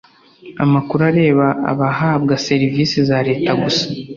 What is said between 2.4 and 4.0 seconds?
serivisi za leta gusa